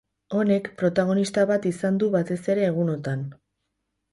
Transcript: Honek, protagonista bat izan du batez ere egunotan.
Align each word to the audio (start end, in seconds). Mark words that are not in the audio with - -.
Honek, 0.37 0.69
protagonista 0.79 1.43
bat 1.53 1.67
izan 1.73 1.99
du 2.05 2.09
batez 2.17 2.41
ere 2.55 2.67
egunotan. 2.71 3.25